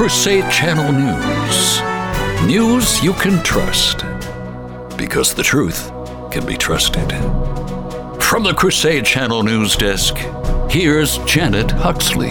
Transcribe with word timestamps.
Crusade 0.00 0.50
Channel 0.50 0.92
News. 0.92 1.82
News 2.46 3.04
you 3.04 3.12
can 3.12 3.42
trust. 3.44 3.98
Because 4.96 5.34
the 5.34 5.42
truth 5.42 5.92
can 6.32 6.46
be 6.46 6.56
trusted. 6.56 7.10
From 8.18 8.42
the 8.42 8.54
Crusade 8.56 9.04
Channel 9.04 9.42
News 9.42 9.76
Desk, 9.76 10.16
here's 10.70 11.18
Janet 11.26 11.70
Huxley. 11.70 12.30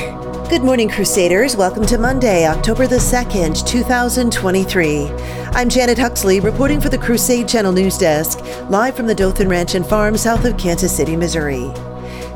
Good 0.50 0.64
morning, 0.64 0.90
Crusaders. 0.90 1.56
Welcome 1.56 1.86
to 1.86 2.00
Monday, 2.00 2.48
October 2.48 2.88
the 2.88 2.96
2nd, 2.96 3.68
2023. 3.68 5.06
I'm 5.52 5.70
Janet 5.70 6.00
Huxley, 6.00 6.40
reporting 6.40 6.82
for 6.82 6.90
the 6.90 6.98
Crusade 6.98 7.48
Channel 7.48 7.74
News 7.74 8.00
Desk, 8.00 8.40
live 8.72 8.96
from 8.96 9.06
the 9.06 9.14
Dothan 9.14 9.48
Ranch 9.48 9.76
and 9.76 9.86
Farm 9.86 10.18
south 10.18 10.44
of 10.44 10.58
Kansas 10.58 10.98
City, 10.98 11.16
Missouri. 11.16 11.72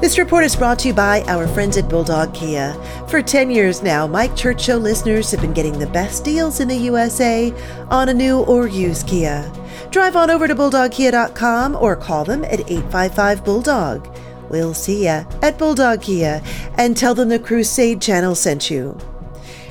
This 0.03 0.17
report 0.17 0.43
is 0.43 0.53
brought 0.53 0.79
to 0.79 0.89
you 0.89 0.93
by 0.93 1.21
our 1.29 1.47
friends 1.47 1.77
at 1.77 1.87
Bulldog 1.87 2.33
Kia. 2.33 2.73
For 3.07 3.21
10 3.21 3.49
years 3.49 3.81
now, 3.81 4.05
Mike 4.05 4.35
Church 4.35 4.61
Show 4.61 4.75
listeners 4.75 5.31
have 5.31 5.39
been 5.39 5.53
getting 5.53 5.79
the 5.79 5.87
best 5.87 6.25
deals 6.25 6.59
in 6.59 6.67
the 6.67 6.75
USA 6.75 7.53
on 7.87 8.09
a 8.09 8.13
new 8.13 8.41
or 8.41 8.67
used 8.67 9.07
Kia. 9.07 9.49
Drive 9.91 10.17
on 10.17 10.29
over 10.29 10.45
to 10.45 10.55
bulldogkia.com 10.55 11.77
or 11.77 11.95
call 11.95 12.25
them 12.25 12.43
at 12.43 12.69
855 12.69 13.45
Bulldog. 13.45 14.19
We'll 14.49 14.73
see 14.73 15.05
ya 15.05 15.23
at 15.41 15.57
Bulldog 15.57 16.01
Kia 16.01 16.43
and 16.77 16.97
tell 16.97 17.15
them 17.15 17.29
the 17.29 17.39
Crusade 17.39 18.01
Channel 18.01 18.35
sent 18.35 18.69
you. 18.69 18.97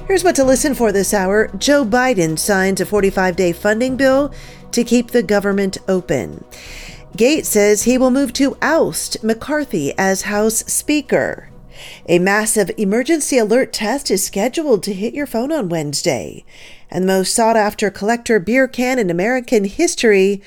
Here's 0.06 0.24
what 0.24 0.36
to 0.36 0.44
listen 0.44 0.74
for 0.74 0.92
this 0.92 1.12
hour 1.12 1.48
Joe 1.58 1.84
Biden 1.84 2.38
signs 2.38 2.80
a 2.80 2.86
45 2.86 3.36
day 3.36 3.52
funding 3.52 3.98
bill 3.98 4.32
to 4.70 4.82
keep 4.82 5.10
the 5.10 5.22
government 5.22 5.76
open. 5.88 6.42
Gaetz 7.16 7.44
says 7.44 7.82
he 7.82 7.98
will 7.98 8.10
move 8.10 8.32
to 8.32 8.56
oust 8.62 9.22
McCarthy 9.22 9.92
as 9.98 10.22
House 10.22 10.64
Speaker. 10.64 11.50
A 12.08 12.18
massive 12.18 12.70
emergency 12.78 13.36
alert 13.36 13.72
test 13.72 14.10
is 14.10 14.24
scheduled 14.24 14.82
to 14.84 14.94
hit 14.94 15.12
your 15.12 15.26
phone 15.26 15.52
on 15.52 15.68
Wednesday, 15.68 16.42
and 16.90 17.04
the 17.04 17.08
most 17.08 17.34
sought 17.34 17.56
after 17.56 17.90
collector 17.90 18.38
beer 18.38 18.66
can 18.66 18.98
in 18.98 19.10
American 19.10 19.64
history 19.64 20.42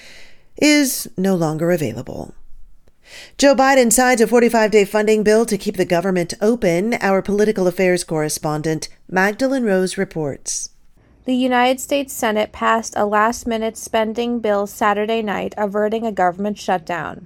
is 0.57 1.07
no 1.17 1.35
longer 1.35 1.69
available. 1.71 2.33
Joe 3.37 3.55
Biden 3.55 3.93
signs 3.93 4.21
a 4.21 4.25
45 4.25 4.71
day 4.71 4.85
funding 4.85 5.21
bill 5.21 5.45
to 5.45 5.59
keep 5.59 5.77
the 5.77 5.85
government 5.85 6.33
open. 6.41 6.95
Our 6.95 7.21
political 7.21 7.67
affairs 7.67 8.03
correspondent, 8.03 8.89
Magdalene 9.07 9.63
Rose, 9.63 9.97
reports. 9.97 10.69
The 11.25 11.33
United 11.35 11.79
States 11.79 12.13
Senate 12.13 12.51
passed 12.51 12.93
a 12.95 13.03
last 13.03 13.47
minute 13.47 13.77
spending 13.77 14.39
bill 14.39 14.67
Saturday 14.67 15.23
night, 15.23 15.55
averting 15.57 16.05
a 16.05 16.11
government 16.11 16.59
shutdown. 16.59 17.25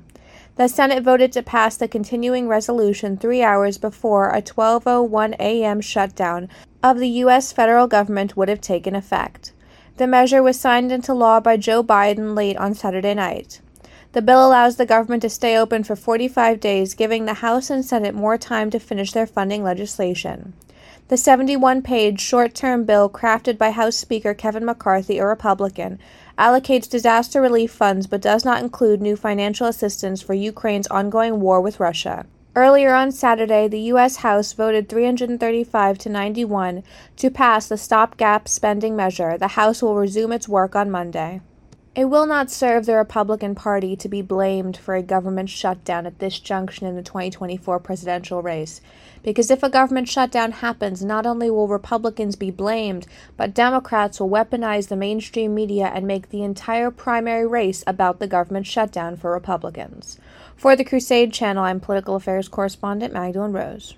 The 0.56 0.70
Senate 0.70 1.04
voted 1.04 1.34
to 1.34 1.44
pass 1.44 1.76
the 1.76 1.90
continuing 1.90 2.48
resolution 2.48 3.18
three 3.18 3.44
hours 3.44 3.78
before 3.78 4.30
a 4.30 4.42
12:01 4.42 5.36
a.m. 5.38 5.82
shutdown 5.82 6.48
of 6.82 6.98
the 6.98 7.10
U.S. 7.24 7.52
federal 7.52 7.88
government 7.88 8.38
would 8.38 8.48
have 8.48 8.62
taken 8.62 8.96
effect. 8.96 9.52
The 9.98 10.08
measure 10.08 10.42
was 10.42 10.58
signed 10.58 10.94
into 10.94 11.14
law 11.14 11.42
by 11.42 11.58
Joe 11.58 11.84
Biden 11.84 12.38
late 12.38 12.56
on 12.56 12.74
Saturday 12.76 13.14
night. 13.14 13.60
The 14.14 14.22
bill 14.22 14.48
allows 14.48 14.78
the 14.78 14.86
government 14.86 15.24
to 15.24 15.30
stay 15.30 15.58
open 15.58 15.84
for 15.84 15.98
45 15.98 16.62
days, 16.62 16.94
giving 16.94 17.26
the 17.26 17.44
House 17.46 17.70
and 17.70 17.84
Senate 17.84 18.16
more 18.16 18.38
time 18.38 18.70
to 18.70 18.80
finish 18.80 19.12
their 19.12 19.28
funding 19.28 19.62
legislation. 19.62 20.54
The 21.10 21.18
71 21.18 21.82
page 21.82 22.22
short 22.22 22.54
term 22.54 22.84
bill 22.84 23.10
crafted 23.10 23.58
by 23.58 23.72
House 23.72 23.96
Speaker 23.96 24.36
Kevin 24.36 24.64
McCarthy, 24.64 25.18
a 25.18 25.26
Republican, 25.26 25.98
allocates 26.38 26.88
disaster 26.88 27.42
relief 27.42 27.72
funds 27.72 28.06
but 28.06 28.22
does 28.22 28.46
not 28.46 28.62
include 28.62 29.02
new 29.02 29.16
financial 29.16 29.66
assistance 29.66 30.22
for 30.22 30.36
Ukraine's 30.36 30.86
ongoing 30.90 31.42
war 31.42 31.62
with 31.62 31.80
Russia. 31.80 32.28
Earlier 32.56 32.94
on 32.94 33.12
Saturday, 33.12 33.68
the 33.68 33.80
U.S. 33.94 34.18
House 34.18 34.54
voted 34.54 34.88
335 34.88 35.98
to 35.98 36.10
91 36.10 36.84
to 37.16 37.32
pass 37.32 37.68
the 37.68 37.78
stopgap 37.78 38.48
spending 38.48 38.96
measure. 38.96 39.36
The 39.36 39.56
House 39.60 39.82
will 39.82 39.96
resume 39.96 40.32
its 40.32 40.48
work 40.48 40.76
on 40.76 40.92
Monday. 40.92 41.42
It 42.00 42.10
will 42.10 42.26
not 42.26 42.50
serve 42.50 42.86
the 42.86 42.96
Republican 42.96 43.56
Party 43.56 43.98
to 43.98 44.08
be 44.08 44.22
blamed 44.22 44.78
for 44.78 44.96
a 44.96 45.04
government 45.04 45.50
shutdown 45.50 46.06
at 46.06 46.20
this 46.20 46.40
junction 46.40 46.88
in 46.88 46.96
the 46.96 47.04
2024 47.04 47.78
presidential 47.80 48.42
race. 48.42 48.80
Because 49.22 49.52
if 49.52 49.64
a 49.64 49.70
government 49.70 50.08
shutdown 50.08 50.54
happens, 50.54 51.04
not 51.04 51.26
only 51.26 51.52
will 51.52 51.68
Republicans 51.68 52.38
be 52.38 52.52
blamed, 52.52 53.06
but 53.36 53.54
Democrats 53.54 54.18
will 54.18 54.30
weaponize 54.30 54.88
the 54.88 54.96
mainstream 54.96 55.54
media 55.54 55.92
and 55.94 56.08
make 56.08 56.30
the 56.30 56.42
entire 56.42 56.90
primary 56.90 57.46
race 57.46 57.84
about 57.86 58.20
the 58.20 58.28
government 58.28 58.66
shutdown 58.66 59.18
for 59.18 59.34
Republicans. 59.34 60.18
For 60.56 60.78
the 60.78 60.86
Crusade 60.86 61.34
Channel, 61.34 61.66
I'm 61.66 61.82
political 61.82 62.16
affairs 62.16 62.48
correspondent 62.48 63.12
Magdalene 63.12 63.52
Rose. 63.52 63.96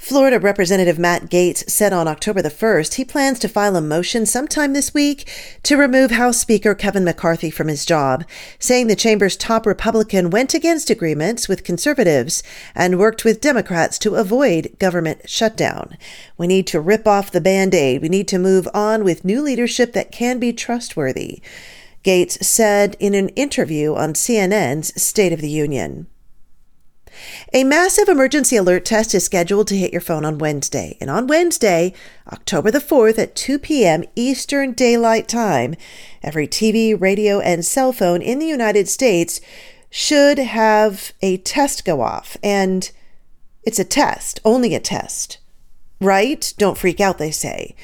Florida 0.00 0.40
Representative 0.40 0.98
Matt 0.98 1.28
Gaetz 1.28 1.68
said 1.68 1.92
on 1.92 2.08
October 2.08 2.40
the 2.40 2.48
1st 2.48 2.94
he 2.94 3.04
plans 3.04 3.38
to 3.38 3.48
file 3.48 3.76
a 3.76 3.82
motion 3.82 4.24
sometime 4.24 4.72
this 4.72 4.94
week 4.94 5.30
to 5.62 5.76
remove 5.76 6.10
House 6.10 6.40
Speaker 6.40 6.74
Kevin 6.74 7.04
McCarthy 7.04 7.50
from 7.50 7.68
his 7.68 7.84
job, 7.84 8.24
saying 8.58 8.86
the 8.86 8.96
chamber's 8.96 9.36
top 9.36 9.66
Republican 9.66 10.30
went 10.30 10.54
against 10.54 10.88
agreements 10.88 11.48
with 11.48 11.64
conservatives 11.64 12.42
and 12.74 12.98
worked 12.98 13.26
with 13.26 13.42
Democrats 13.42 13.98
to 13.98 14.14
avoid 14.14 14.74
government 14.78 15.28
shutdown. 15.28 15.98
We 16.38 16.46
need 16.46 16.66
to 16.68 16.80
rip 16.80 17.06
off 17.06 17.30
the 17.30 17.40
band 17.40 17.74
aid. 17.74 18.00
We 18.00 18.08
need 18.08 18.26
to 18.28 18.38
move 18.38 18.66
on 18.72 19.04
with 19.04 19.22
new 19.22 19.42
leadership 19.42 19.92
that 19.92 20.10
can 20.10 20.38
be 20.38 20.54
trustworthy. 20.54 21.42
Gaetz 22.02 22.42
said 22.42 22.96
in 23.00 23.12
an 23.14 23.28
interview 23.30 23.94
on 23.94 24.14
CNN's 24.14 25.00
State 25.00 25.34
of 25.34 25.42
the 25.42 25.50
Union. 25.50 26.06
A 27.52 27.64
massive 27.64 28.08
emergency 28.08 28.56
alert 28.56 28.84
test 28.84 29.14
is 29.14 29.24
scheduled 29.24 29.68
to 29.68 29.76
hit 29.76 29.92
your 29.92 30.00
phone 30.00 30.24
on 30.24 30.38
Wednesday. 30.38 30.96
And 31.00 31.10
on 31.10 31.26
Wednesday, 31.26 31.92
October 32.32 32.70
the 32.70 32.78
4th 32.78 33.18
at 33.18 33.36
2 33.36 33.58
p.m. 33.58 34.04
Eastern 34.14 34.72
Daylight 34.72 35.28
Time, 35.28 35.74
every 36.22 36.46
TV, 36.46 36.98
radio, 36.98 37.40
and 37.40 37.64
cell 37.64 37.92
phone 37.92 38.22
in 38.22 38.38
the 38.38 38.46
United 38.46 38.88
States 38.88 39.40
should 39.90 40.38
have 40.38 41.12
a 41.20 41.38
test 41.38 41.84
go 41.84 42.00
off. 42.00 42.36
And 42.42 42.90
it's 43.62 43.78
a 43.78 43.84
test, 43.84 44.40
only 44.44 44.74
a 44.74 44.80
test. 44.80 45.38
Right? 46.00 46.54
Don't 46.56 46.78
freak 46.78 46.98
out, 46.98 47.18
they 47.18 47.30
say. 47.30 47.74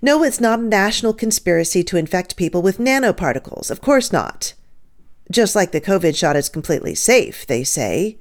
No, 0.00 0.22
it's 0.22 0.40
not 0.40 0.60
a 0.60 0.62
national 0.62 1.12
conspiracy 1.12 1.84
to 1.84 1.98
infect 1.98 2.36
people 2.36 2.62
with 2.62 2.78
nanoparticles. 2.78 3.70
Of 3.70 3.82
course 3.82 4.12
not. 4.12 4.54
Just 5.30 5.54
like 5.54 5.72
the 5.72 5.80
COVID 5.80 6.16
shot 6.16 6.36
is 6.36 6.48
completely 6.48 6.94
safe, 6.94 7.46
they 7.46 7.64
say. 7.64 8.16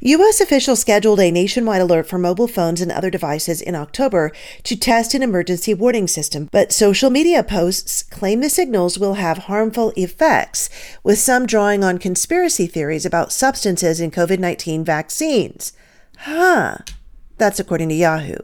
U.S. 0.00 0.40
officials 0.40 0.80
scheduled 0.80 1.20
a 1.20 1.30
nationwide 1.30 1.80
alert 1.80 2.06
for 2.06 2.18
mobile 2.18 2.48
phones 2.48 2.80
and 2.80 2.92
other 2.92 3.10
devices 3.10 3.60
in 3.60 3.74
October 3.74 4.32
to 4.64 4.76
test 4.76 5.14
an 5.14 5.22
emergency 5.22 5.74
warning 5.74 6.06
system, 6.06 6.48
but 6.52 6.72
social 6.72 7.10
media 7.10 7.42
posts 7.42 8.02
claim 8.02 8.40
the 8.40 8.50
signals 8.50 8.98
will 8.98 9.14
have 9.14 9.38
harmful 9.38 9.92
effects, 9.96 10.70
with 11.02 11.18
some 11.18 11.46
drawing 11.46 11.82
on 11.82 11.98
conspiracy 11.98 12.66
theories 12.66 13.06
about 13.06 13.32
substances 13.32 14.00
in 14.00 14.10
COVID 14.10 14.38
19 14.38 14.84
vaccines. 14.84 15.72
Huh. 16.18 16.78
That's 17.38 17.60
according 17.60 17.88
to 17.90 17.94
Yahoo. 17.94 18.38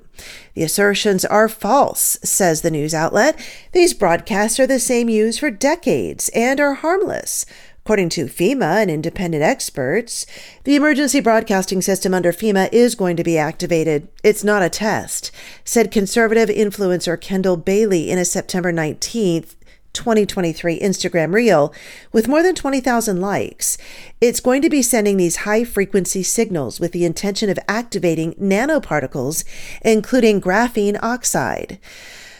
The 0.54 0.62
assertions 0.62 1.24
are 1.24 1.48
false, 1.48 2.16
says 2.22 2.62
the 2.62 2.70
news 2.70 2.94
outlet. 2.94 3.36
These 3.72 3.92
broadcasts 3.92 4.60
are 4.60 4.68
the 4.68 4.78
same 4.78 5.08
used 5.08 5.40
for 5.40 5.50
decades 5.50 6.28
and 6.28 6.60
are 6.60 6.74
harmless. 6.74 7.44
According 7.84 8.08
to 8.10 8.24
FEMA 8.24 8.80
and 8.80 8.90
independent 8.90 9.42
experts, 9.42 10.24
the 10.64 10.74
emergency 10.74 11.20
broadcasting 11.20 11.82
system 11.82 12.14
under 12.14 12.32
FEMA 12.32 12.72
is 12.72 12.94
going 12.94 13.14
to 13.18 13.22
be 13.22 13.36
activated. 13.36 14.08
It's 14.22 14.42
not 14.42 14.62
a 14.62 14.70
test, 14.70 15.30
said 15.66 15.90
conservative 15.90 16.48
influencer 16.48 17.20
Kendall 17.20 17.58
Bailey 17.58 18.10
in 18.10 18.16
a 18.16 18.24
September 18.24 18.72
19th 18.72 19.56
2023 19.92 20.80
Instagram 20.80 21.34
Reel 21.34 21.74
with 22.10 22.26
more 22.26 22.42
than 22.42 22.54
20,000 22.54 23.20
likes. 23.20 23.76
It's 24.18 24.40
going 24.40 24.62
to 24.62 24.70
be 24.70 24.80
sending 24.80 25.18
these 25.18 25.44
high 25.44 25.62
frequency 25.62 26.22
signals 26.22 26.80
with 26.80 26.92
the 26.92 27.04
intention 27.04 27.50
of 27.50 27.58
activating 27.68 28.32
nanoparticles, 28.34 29.44
including 29.82 30.40
graphene 30.40 30.98
oxide. 31.02 31.78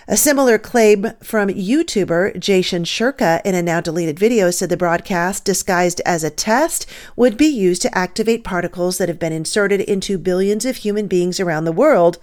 A 0.06 0.18
similar 0.18 0.58
claim 0.58 1.12
from 1.22 1.48
YouTuber 1.48 2.38
Jason 2.38 2.84
Shurka 2.84 3.40
in 3.42 3.54
a 3.54 3.62
now 3.62 3.80
deleted 3.80 4.18
video 4.18 4.50
said 4.50 4.68
the 4.68 4.76
broadcast, 4.76 5.46
disguised 5.46 6.02
as 6.04 6.22
a 6.22 6.28
test, 6.28 6.84
would 7.16 7.38
be 7.38 7.46
used 7.46 7.80
to 7.82 7.96
activate 7.96 8.44
particles 8.44 8.98
that 8.98 9.08
have 9.08 9.18
been 9.18 9.32
inserted 9.32 9.80
into 9.80 10.18
billions 10.18 10.66
of 10.66 10.76
human 10.76 11.06
beings 11.06 11.40
around 11.40 11.64
the 11.64 11.72
world 11.72 12.18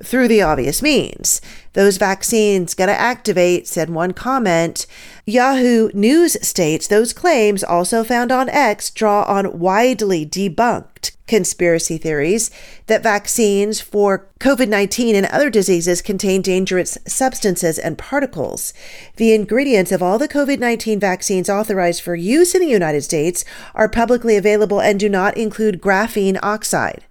through 0.00 0.28
the 0.28 0.42
obvious 0.42 0.80
means. 0.80 1.40
Those 1.72 1.96
vaccines 1.96 2.72
got 2.72 2.86
to 2.86 2.92
activate, 2.92 3.66
said 3.66 3.90
one 3.90 4.12
comment. 4.12 4.86
Yahoo 5.26 5.90
News 5.92 6.36
states 6.46 6.86
those 6.86 7.12
claims, 7.12 7.64
also 7.64 8.04
found 8.04 8.30
on 8.30 8.48
X, 8.48 8.90
draw 8.90 9.24
on 9.24 9.58
widely 9.58 10.24
debunked 10.24 11.13
conspiracy 11.26 11.96
theories 11.96 12.50
that 12.86 13.02
vaccines 13.02 13.80
for 13.80 14.28
COVID 14.40 14.68
19 14.68 15.16
and 15.16 15.26
other 15.26 15.50
diseases 15.50 16.02
contain 16.02 16.42
dangerous 16.42 16.98
substances 17.06 17.78
and 17.78 17.96
particles. 17.96 18.74
The 19.16 19.32
ingredients 19.32 19.92
of 19.92 20.02
all 20.02 20.18
the 20.18 20.28
COVID 20.28 20.58
19 20.58 21.00
vaccines 21.00 21.48
authorized 21.48 22.02
for 22.02 22.14
use 22.14 22.54
in 22.54 22.60
the 22.60 22.68
United 22.68 23.02
States 23.02 23.44
are 23.74 23.88
publicly 23.88 24.36
available 24.36 24.80
and 24.80 25.00
do 25.00 25.08
not 25.08 25.36
include 25.36 25.80
graphene 25.80 26.38
oxide. 26.42 27.04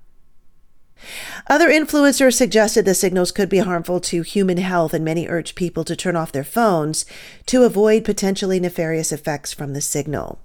Other 1.48 1.70
influencers 1.70 2.36
suggested 2.36 2.86
the 2.86 2.96
signals 2.96 3.32
could 3.32 3.50
be 3.50 3.58
harmful 3.60 4.00
to 4.00 4.22
human 4.22 4.58
health, 4.58 4.94
and 4.94 5.04
many 5.04 5.28
urged 5.28 5.56
people 5.56 5.84
to 5.84 5.96
turn 5.96 6.16
off 6.16 6.32
their 6.32 6.44
phones 6.44 7.06
to 7.48 7.64
avoid 7.64 8.06
potentially 8.06 8.60
nefarious 8.60 9.12
effects 9.12 9.52
from 9.52 9.74
the 9.74 9.82
signal. 9.82 10.40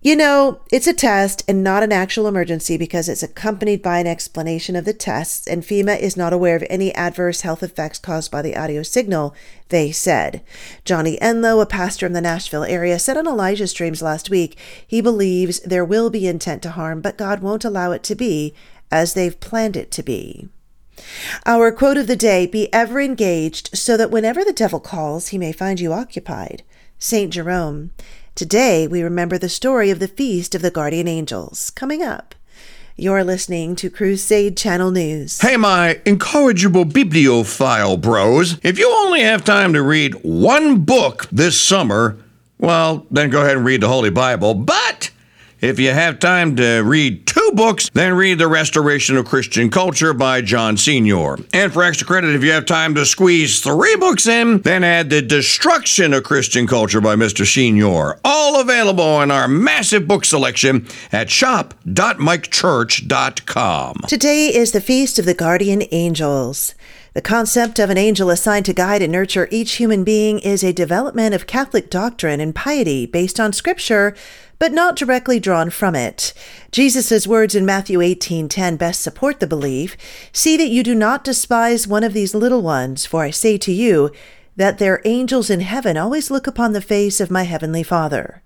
You 0.00 0.14
know, 0.14 0.60
it's 0.70 0.86
a 0.86 0.92
test 0.92 1.42
and 1.48 1.64
not 1.64 1.82
an 1.82 1.90
actual 1.90 2.28
emergency 2.28 2.76
because 2.76 3.08
it's 3.08 3.22
accompanied 3.22 3.82
by 3.82 3.98
an 3.98 4.06
explanation 4.06 4.76
of 4.76 4.84
the 4.84 4.92
tests, 4.92 5.48
and 5.48 5.64
FEMA 5.64 5.98
is 5.98 6.16
not 6.16 6.32
aware 6.32 6.54
of 6.54 6.64
any 6.70 6.94
adverse 6.94 7.40
health 7.40 7.64
effects 7.64 7.98
caused 7.98 8.30
by 8.30 8.40
the 8.40 8.56
audio 8.56 8.84
signal, 8.84 9.34
they 9.70 9.90
said. 9.90 10.42
Johnny 10.84 11.18
Enlow, 11.20 11.60
a 11.60 11.66
pastor 11.66 12.06
in 12.06 12.12
the 12.12 12.20
Nashville 12.20 12.62
area, 12.62 12.98
said 13.00 13.16
on 13.16 13.26
Elijah 13.26 13.66
Streams 13.66 14.00
last 14.00 14.30
week 14.30 14.56
he 14.86 15.00
believes 15.00 15.58
there 15.60 15.84
will 15.84 16.10
be 16.10 16.28
intent 16.28 16.62
to 16.62 16.70
harm, 16.70 17.00
but 17.00 17.18
God 17.18 17.40
won't 17.40 17.64
allow 17.64 17.90
it 17.90 18.04
to 18.04 18.14
be 18.14 18.54
as 18.92 19.14
they've 19.14 19.38
planned 19.40 19.76
it 19.76 19.90
to 19.90 20.04
be. 20.04 20.48
Our 21.44 21.72
quote 21.72 21.96
of 21.96 22.06
the 22.06 22.16
day 22.16 22.46
be 22.46 22.72
ever 22.72 23.00
engaged 23.00 23.76
so 23.76 23.96
that 23.96 24.10
whenever 24.12 24.44
the 24.44 24.52
devil 24.52 24.80
calls, 24.80 25.28
he 25.28 25.38
may 25.38 25.52
find 25.52 25.80
you 25.80 25.92
occupied. 25.92 26.62
St. 26.98 27.32
Jerome. 27.32 27.92
Today, 28.38 28.86
we 28.86 29.02
remember 29.02 29.36
the 29.36 29.48
story 29.48 29.90
of 29.90 29.98
the 29.98 30.06
Feast 30.06 30.54
of 30.54 30.62
the 30.62 30.70
Guardian 30.70 31.08
Angels. 31.08 31.70
Coming 31.70 32.04
up, 32.04 32.36
you're 32.94 33.24
listening 33.24 33.74
to 33.74 33.90
Crusade 33.90 34.56
Channel 34.56 34.92
News. 34.92 35.40
Hey, 35.40 35.56
my 35.56 36.00
incorrigible 36.06 36.84
bibliophile 36.84 37.96
bros. 37.96 38.60
If 38.62 38.78
you 38.78 38.88
only 38.88 39.22
have 39.22 39.44
time 39.44 39.72
to 39.72 39.82
read 39.82 40.14
one 40.22 40.84
book 40.84 41.26
this 41.32 41.60
summer, 41.60 42.16
well, 42.58 43.08
then 43.10 43.28
go 43.30 43.42
ahead 43.42 43.56
and 43.56 43.66
read 43.66 43.80
the 43.80 43.88
Holy 43.88 44.10
Bible. 44.10 44.54
But 44.54 44.87
if 45.60 45.78
you 45.78 45.90
have 45.90 46.18
time 46.18 46.56
to 46.56 46.80
read 46.80 47.26
two 47.26 47.50
books, 47.54 47.90
then 47.92 48.14
read 48.14 48.38
The 48.38 48.48
Restoration 48.48 49.16
of 49.16 49.26
Christian 49.26 49.70
Culture 49.70 50.12
by 50.12 50.40
John 50.40 50.76
Senior. 50.76 51.36
And 51.52 51.72
for 51.72 51.82
extra 51.82 52.06
credit, 52.06 52.34
if 52.34 52.44
you 52.44 52.52
have 52.52 52.66
time 52.66 52.94
to 52.94 53.04
squeeze 53.04 53.60
three 53.60 53.96
books 53.96 54.26
in, 54.26 54.62
then 54.62 54.84
add 54.84 55.10
The 55.10 55.22
Destruction 55.22 56.14
of 56.14 56.24
Christian 56.24 56.66
Culture 56.66 57.00
by 57.00 57.16
Mr. 57.16 57.46
Senior. 57.46 58.18
All 58.24 58.60
available 58.60 59.20
in 59.22 59.30
our 59.30 59.48
massive 59.48 60.06
book 60.06 60.24
selection 60.24 60.86
at 61.12 61.30
shop.mikechurch.com. 61.30 63.96
Today 64.06 64.54
is 64.54 64.72
the 64.72 64.80
Feast 64.80 65.18
of 65.18 65.24
the 65.24 65.34
Guardian 65.34 65.82
Angels. 65.90 66.74
The 67.14 67.22
concept 67.22 67.80
of 67.80 67.90
an 67.90 67.98
angel 67.98 68.30
assigned 68.30 68.66
to 68.66 68.72
guide 68.72 69.02
and 69.02 69.10
nurture 69.10 69.48
each 69.50 69.72
human 69.72 70.04
being 70.04 70.38
is 70.38 70.62
a 70.62 70.72
development 70.72 71.34
of 71.34 71.48
Catholic 71.48 71.90
doctrine 71.90 72.38
and 72.38 72.54
piety 72.54 73.06
based 73.06 73.40
on 73.40 73.52
Scripture 73.52 74.14
but 74.58 74.72
not 74.72 74.96
directly 74.96 75.38
drawn 75.38 75.70
from 75.70 75.94
it. 75.94 76.32
Jesus' 76.72 77.26
words 77.26 77.54
in 77.54 77.64
Matthew 77.64 78.00
18:10 78.00 78.76
best 78.76 79.00
support 79.00 79.40
the 79.40 79.46
belief, 79.46 79.96
"See 80.32 80.56
that 80.56 80.70
you 80.70 80.82
do 80.82 80.94
not 80.94 81.24
despise 81.24 81.86
one 81.86 82.04
of 82.04 82.12
these 82.12 82.34
little 82.34 82.62
ones, 82.62 83.06
for 83.06 83.22
I 83.22 83.30
say 83.30 83.56
to 83.58 83.72
you 83.72 84.10
that 84.56 84.78
their 84.78 85.00
angels 85.04 85.50
in 85.50 85.60
heaven 85.60 85.96
always 85.96 86.30
look 86.30 86.46
upon 86.46 86.72
the 86.72 86.80
face 86.80 87.20
of 87.20 87.30
my 87.30 87.44
heavenly 87.44 87.82
Father." 87.82 88.42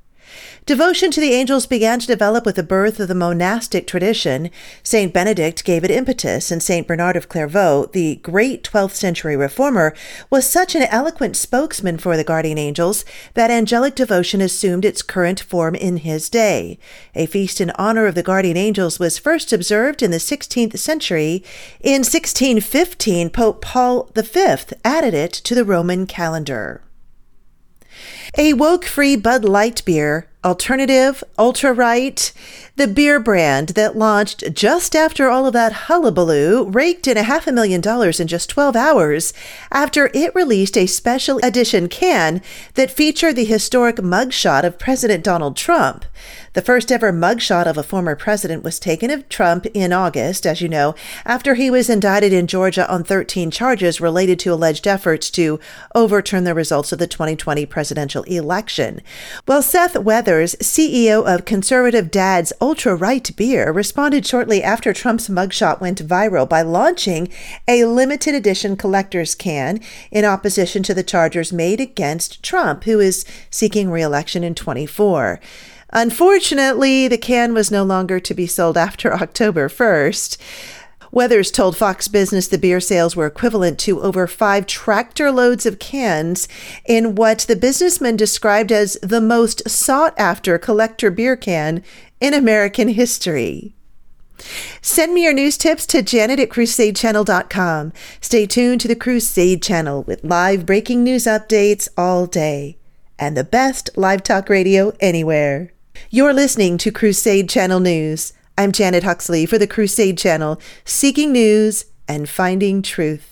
Devotion 0.64 1.10
to 1.10 1.20
the 1.20 1.32
angels 1.32 1.66
began 1.66 1.98
to 1.98 2.06
develop 2.06 2.46
with 2.46 2.54
the 2.54 2.62
birth 2.62 3.00
of 3.00 3.08
the 3.08 3.14
monastic 3.16 3.86
tradition. 3.86 4.48
St. 4.84 5.12
Benedict 5.12 5.64
gave 5.64 5.82
it 5.82 5.90
impetus, 5.90 6.52
and 6.52 6.62
St. 6.62 6.86
Bernard 6.86 7.16
of 7.16 7.28
Clairvaux, 7.28 7.86
the 7.92 8.16
great 8.16 8.62
12th 8.62 8.94
century 8.94 9.36
reformer, 9.36 9.92
was 10.30 10.48
such 10.48 10.76
an 10.76 10.82
eloquent 10.82 11.36
spokesman 11.36 11.98
for 11.98 12.16
the 12.16 12.22
guardian 12.22 12.58
angels 12.58 13.04
that 13.34 13.50
angelic 13.50 13.96
devotion 13.96 14.40
assumed 14.40 14.84
its 14.84 15.02
current 15.02 15.40
form 15.40 15.74
in 15.74 15.98
his 15.98 16.30
day. 16.30 16.78
A 17.16 17.26
feast 17.26 17.60
in 17.60 17.70
honor 17.70 18.06
of 18.06 18.14
the 18.14 18.22
guardian 18.22 18.56
angels 18.56 19.00
was 19.00 19.18
first 19.18 19.52
observed 19.52 20.00
in 20.00 20.12
the 20.12 20.18
16th 20.18 20.78
century. 20.78 21.42
In 21.80 22.02
1615, 22.02 23.30
Pope 23.30 23.62
Paul 23.62 24.08
V 24.14 24.56
added 24.84 25.14
it 25.14 25.32
to 25.32 25.56
the 25.56 25.64
Roman 25.64 26.06
calendar. 26.06 26.82
A 28.38 28.54
woke 28.54 28.86
free 28.86 29.14
Bud 29.14 29.44
Light 29.44 29.84
beer, 29.84 30.26
alternative, 30.42 31.22
ultra 31.38 31.72
right, 31.74 32.32
the 32.76 32.88
beer 32.88 33.20
brand 33.20 33.70
that 33.70 33.96
launched 33.96 34.54
just 34.54 34.96
after 34.96 35.28
all 35.28 35.46
of 35.46 35.52
that 35.52 35.72
hullabaloo 35.72 36.64
raked 36.64 37.06
in 37.06 37.18
a 37.18 37.22
half 37.22 37.46
a 37.46 37.52
million 37.52 37.82
dollars 37.82 38.18
in 38.18 38.26
just 38.26 38.48
12 38.48 38.74
hours 38.74 39.34
after 39.70 40.10
it 40.14 40.34
released 40.34 40.76
a 40.78 40.86
special 40.86 41.38
edition 41.44 41.88
can 41.88 42.40
that 42.74 42.90
featured 42.90 43.36
the 43.36 43.44
historic 43.44 43.96
mugshot 43.96 44.64
of 44.64 44.78
President 44.78 45.22
Donald 45.22 45.54
Trump. 45.54 46.06
The 46.54 46.62
first 46.62 46.90
ever 46.90 47.12
mugshot 47.12 47.66
of 47.66 47.76
a 47.78 47.82
former 47.82 48.16
president 48.16 48.64
was 48.64 48.78
taken 48.78 49.10
of 49.10 49.28
Trump 49.28 49.66
in 49.66 49.92
August, 49.92 50.46
as 50.46 50.60
you 50.60 50.68
know, 50.68 50.94
after 51.24 51.54
he 51.54 51.70
was 51.70 51.90
indicted 51.90 52.32
in 52.32 52.46
Georgia 52.46 52.90
on 52.90 53.04
13 53.04 53.50
charges 53.50 54.00
related 54.00 54.38
to 54.40 54.52
alleged 54.52 54.86
efforts 54.86 55.30
to 55.30 55.60
overturn 55.94 56.44
the 56.44 56.54
results 56.54 56.92
of 56.92 56.98
the 56.98 57.06
2020 57.06 57.66
presidential 57.66 58.21
election. 58.22 59.00
Well, 59.46 59.62
Seth 59.62 59.96
Weathers, 59.98 60.54
CEO 60.56 61.24
of 61.24 61.44
Conservative 61.44 62.10
Dad's 62.10 62.52
Ultra 62.60 62.94
Right 62.94 63.30
Beer, 63.36 63.72
responded 63.72 64.26
shortly 64.26 64.62
after 64.62 64.92
Trump's 64.92 65.28
mugshot 65.28 65.80
went 65.80 66.06
viral 66.06 66.48
by 66.48 66.62
launching 66.62 67.28
a 67.68 67.84
limited 67.84 68.34
edition 68.34 68.76
collector's 68.76 69.34
can 69.34 69.80
in 70.10 70.24
opposition 70.24 70.82
to 70.82 70.94
the 70.94 71.02
charges 71.02 71.52
made 71.52 71.80
against 71.80 72.42
Trump, 72.42 72.84
who 72.84 73.00
is 73.00 73.24
seeking 73.50 73.90
re-election 73.90 74.44
in 74.44 74.54
24. 74.54 75.40
Unfortunately, 75.92 77.06
the 77.06 77.18
can 77.18 77.52
was 77.52 77.70
no 77.70 77.82
longer 77.82 78.18
to 78.18 78.34
be 78.34 78.46
sold 78.46 78.78
after 78.78 79.12
October 79.22 79.68
1st. 79.68 80.38
Weathers 81.12 81.50
told 81.50 81.76
Fox 81.76 82.08
Business 82.08 82.48
the 82.48 82.56
beer 82.56 82.80
sales 82.80 83.14
were 83.14 83.26
equivalent 83.26 83.78
to 83.80 84.00
over 84.00 84.26
five 84.26 84.66
tractor 84.66 85.30
loads 85.30 85.66
of 85.66 85.78
cans 85.78 86.48
in 86.86 87.14
what 87.14 87.40
the 87.40 87.54
businessman 87.54 88.16
described 88.16 88.72
as 88.72 88.94
the 89.02 89.20
most 89.20 89.68
sought 89.68 90.18
after 90.18 90.58
collector 90.58 91.10
beer 91.10 91.36
can 91.36 91.84
in 92.18 92.32
American 92.32 92.88
history. 92.88 93.74
Send 94.80 95.12
me 95.12 95.24
your 95.24 95.34
news 95.34 95.58
tips 95.58 95.84
to 95.86 96.02
janet 96.02 96.40
at 96.40 96.48
crusadechannel.com. 96.48 97.92
Stay 98.22 98.46
tuned 98.46 98.80
to 98.80 98.88
the 98.88 98.96
Crusade 98.96 99.62
Channel 99.62 100.04
with 100.04 100.24
live 100.24 100.64
breaking 100.64 101.04
news 101.04 101.24
updates 101.24 101.88
all 101.96 102.26
day 102.26 102.78
and 103.18 103.36
the 103.36 103.44
best 103.44 103.90
live 103.96 104.22
talk 104.22 104.48
radio 104.48 104.92
anywhere. 104.98 105.72
You're 106.08 106.32
listening 106.32 106.78
to 106.78 106.90
Crusade 106.90 107.50
Channel 107.50 107.80
News. 107.80 108.32
I'm 108.58 108.70
Janet 108.70 109.02
Huxley 109.02 109.46
for 109.46 109.56
the 109.56 109.66
Crusade 109.66 110.18
Channel, 110.18 110.60
seeking 110.84 111.32
news 111.32 111.86
and 112.06 112.28
finding 112.28 112.82
truth. 112.82 113.31